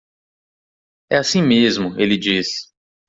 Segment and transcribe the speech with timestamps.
[1.11, 2.71] É assim mesmo, ele disse.